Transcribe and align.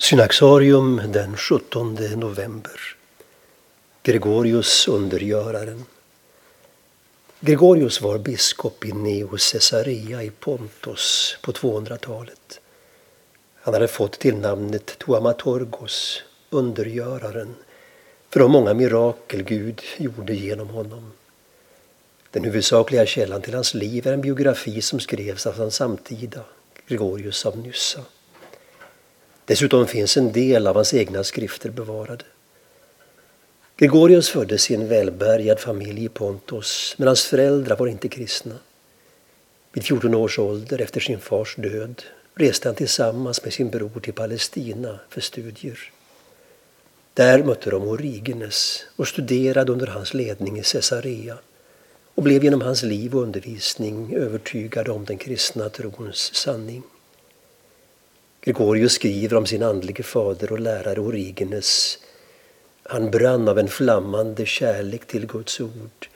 Synaxarium 0.00 1.00
den 1.12 1.36
17 1.36 1.94
november. 2.16 2.96
Gregorius 4.02 4.88
undergöraren. 4.88 5.84
Gregorius 7.40 8.00
var 8.00 8.18
biskop 8.18 8.84
i 8.84 8.92
Neo 8.92 9.28
Caesarea 9.28 10.22
i 10.22 10.30
Pontus 10.30 11.36
på 11.42 11.52
200-talet. 11.52 12.60
Han 13.54 13.74
hade 13.74 13.88
fått 13.88 14.18
tillnamnet 14.18 14.98
Tuamatorgos, 14.98 16.22
undergöraren, 16.50 17.54
för 18.30 18.40
de 18.40 18.52
många 18.52 18.74
mirakel 18.74 19.42
Gud 19.42 19.82
gjorde 19.96 20.34
genom 20.34 20.68
honom. 20.68 21.12
Den 22.30 22.44
huvudsakliga 22.44 23.06
källan 23.06 23.42
till 23.42 23.54
hans 23.54 23.74
liv 23.74 24.06
är 24.06 24.12
en 24.12 24.20
biografi 24.20 24.82
som 24.82 25.00
skrevs 25.00 25.46
av 25.46 25.58
hans 25.58 25.74
samtida, 25.74 26.44
Gregorius 26.86 27.46
av 27.46 27.58
Nyssa. 27.58 28.00
Dessutom 29.48 29.86
finns 29.86 30.16
en 30.16 30.32
del 30.32 30.66
av 30.66 30.74
hans 30.74 30.94
egna 30.94 31.24
skrifter 31.24 31.70
bevarade. 31.70 32.24
Gregorius 33.76 34.28
föddes 34.28 34.70
i 34.70 34.74
en 34.74 34.88
välbärgad 34.88 35.60
familj 35.60 36.04
i 36.04 36.08
Pontos, 36.08 36.94
men 36.98 37.06
hans 37.06 37.24
föräldrar 37.24 37.76
var 37.76 37.86
inte 37.86 38.08
kristna. 38.08 38.54
Vid 39.72 39.84
14 39.84 40.14
års 40.14 40.38
ålder 40.38 40.80
efter 40.80 41.00
sin 41.00 41.20
fars 41.20 41.54
död 41.56 42.02
reste 42.34 42.68
han 42.68 42.74
tillsammans 42.74 43.44
med 43.44 43.52
sin 43.52 43.70
bror 43.70 44.00
till 44.00 44.12
Palestina 44.12 44.98
för 45.08 45.20
studier. 45.20 45.78
Där 47.14 47.42
mötte 47.42 47.70
de 47.70 47.88
Origenes 47.88 48.84
och 48.96 49.08
studerade 49.08 49.72
under 49.72 49.86
hans 49.86 50.14
ledning 50.14 50.58
i 50.58 50.62
Caesarea 50.62 51.38
och 52.14 52.22
blev 52.22 52.44
genom 52.44 52.60
hans 52.60 52.82
liv 52.82 53.16
och 53.16 53.22
undervisning 53.22 54.14
övertygade 54.14 54.90
om 54.90 55.04
den 55.04 55.18
kristna 55.18 55.68
trons 55.68 56.34
sanning. 56.34 56.82
Gregorius 58.40 58.92
skriver 58.92 59.36
om 59.36 59.46
sin 59.46 59.62
andlige 59.62 60.02
fader 60.02 60.52
och 60.52 60.60
lärare 60.60 61.00
Origenes. 61.00 61.98
Han 62.82 63.10
brann 63.10 63.48
av 63.48 63.58
en 63.58 63.68
flammande 63.68 64.46
kärlek 64.46 65.06
till 65.06 65.26
Guds 65.26 65.60
ord. 65.60 66.08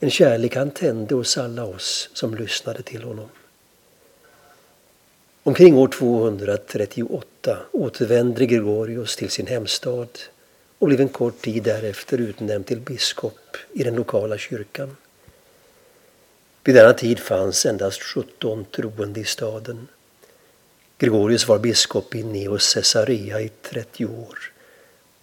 En 0.00 0.10
kärlek 0.10 0.56
han 0.56 0.70
tände 0.70 1.14
hos 1.14 1.38
alla 1.38 1.64
oss 1.64 2.10
som 2.14 2.34
lyssnade 2.34 2.82
till 2.82 3.02
honom. 3.02 3.28
Omkring 5.42 5.76
år 5.76 5.88
238 5.88 7.58
återvände 7.72 8.46
Gregorius 8.46 9.16
till 9.16 9.30
sin 9.30 9.46
hemstad 9.46 10.08
och 10.78 10.86
blev 10.86 11.00
en 11.00 11.08
kort 11.08 11.40
tid 11.40 11.62
därefter 11.62 12.18
utnämnd 12.18 12.66
till 12.66 12.80
biskop 12.80 13.56
i 13.72 13.82
den 13.82 13.94
lokala 13.94 14.38
kyrkan. 14.38 14.96
Vid 16.64 16.74
denna 16.74 16.92
tid 16.92 17.18
fanns 17.18 17.66
endast 17.66 18.02
17 18.02 18.64
troende 18.64 19.20
i 19.20 19.24
staden. 19.24 19.88
Gregorius 21.04 21.48
var 21.48 21.58
biskop 21.58 22.14
i 22.14 22.22
Neo 22.22 22.58
Caesarea 22.58 23.40
i 23.40 23.50
30 23.62 24.06
år 24.06 24.38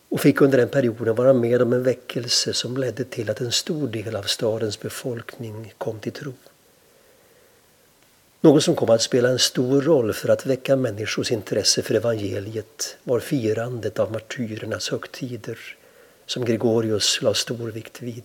och 0.10 0.20
fick 0.20 0.42
under 0.42 0.58
den 0.58 0.70
perioden 0.70 1.16
vara 1.16 1.34
med 1.34 1.62
om 1.62 1.74
en 1.74 1.84
väckelse 1.84 2.54
som 2.54 2.78
ledde 2.78 3.04
till 3.04 3.30
att 3.30 3.42
en 3.42 3.52
stor 3.52 3.88
del 3.88 4.16
av 4.16 4.24
stadens 4.24 4.80
befolkning 4.80 5.74
kom 5.78 6.00
till 6.00 6.12
tro. 6.12 6.34
Något 8.42 8.64
som 8.64 8.76
kom 8.76 8.90
att 8.90 9.02
spela 9.02 9.30
en 9.30 9.40
stor 9.40 9.82
roll 9.82 10.14
för 10.14 10.30
att 10.30 10.46
väcka 10.46 10.76
människors 10.76 11.32
intresse 11.32 11.82
för 11.82 11.96
evangeliet 11.96 12.98
var 13.04 13.20
firandet 13.20 14.00
av 14.00 14.12
martyrernas 14.12 14.90
högtider 14.90 15.58
som 16.26 16.46
Gregorius 16.46 17.22
la 17.22 17.34
stor 17.34 17.72
vikt 17.72 18.02
vid. 18.02 18.24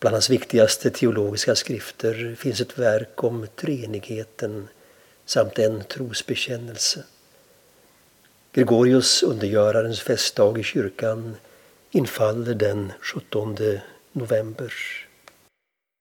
Bland 0.00 0.14
hans 0.14 0.30
viktigaste 0.30 0.90
teologiska 0.90 1.54
skrifter 1.54 2.34
finns 2.38 2.60
ett 2.60 2.78
verk 2.78 3.24
om 3.24 3.46
treenigheten 3.56 4.68
samt 5.26 5.58
en 5.58 5.84
trosbekännelse. 5.84 7.04
Gregorius 8.52 9.22
undergörarens 9.22 10.00
festdag 10.00 10.58
i 10.58 10.62
kyrkan 10.62 11.36
infaller 11.90 12.54
den 12.54 12.92
17 13.02 13.56
november. 14.12 14.72